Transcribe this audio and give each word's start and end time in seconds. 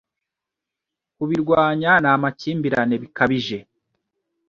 Kubirwanya 1.15 1.91
namakimbirane 2.03 2.95
bikabije 3.03 3.59